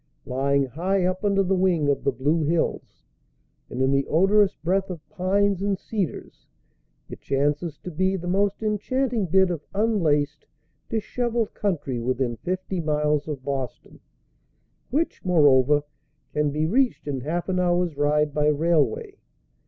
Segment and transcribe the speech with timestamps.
[0.25, 3.03] Lying high up under the wing of the Blue Hills,
[3.69, 6.47] and in the odorous breath of pines and cedars,
[7.07, 10.47] it chances to be the most enchanting bit of unlaced
[10.89, 13.99] disheveled country within fifty miles of Boston,
[14.89, 15.83] which, moreover,
[16.33, 19.17] can be reached in half an hour's ride by railway.